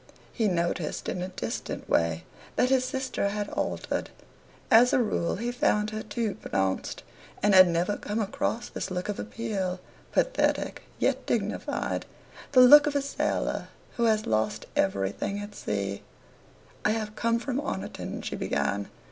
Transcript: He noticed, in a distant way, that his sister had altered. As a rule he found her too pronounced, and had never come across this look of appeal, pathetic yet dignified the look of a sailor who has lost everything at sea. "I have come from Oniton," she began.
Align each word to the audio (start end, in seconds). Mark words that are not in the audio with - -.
He 0.33 0.47
noticed, 0.47 1.07
in 1.07 1.21
a 1.21 1.27
distant 1.27 1.87
way, 1.87 2.23
that 2.55 2.71
his 2.71 2.83
sister 2.83 3.29
had 3.29 3.49
altered. 3.49 4.09
As 4.71 4.93
a 4.93 4.99
rule 4.99 5.35
he 5.35 5.51
found 5.51 5.91
her 5.91 6.01
too 6.01 6.33
pronounced, 6.33 7.03
and 7.43 7.53
had 7.53 7.67
never 7.67 7.97
come 7.97 8.19
across 8.19 8.67
this 8.67 8.89
look 8.89 9.09
of 9.09 9.19
appeal, 9.19 9.79
pathetic 10.11 10.81
yet 10.97 11.27
dignified 11.27 12.07
the 12.53 12.61
look 12.61 12.87
of 12.87 12.95
a 12.95 13.01
sailor 13.03 13.67
who 13.97 14.05
has 14.05 14.25
lost 14.25 14.65
everything 14.75 15.37
at 15.37 15.53
sea. 15.53 16.01
"I 16.83 16.93
have 16.93 17.15
come 17.15 17.37
from 17.37 17.59
Oniton," 17.61 18.23
she 18.23 18.35
began. 18.35 18.87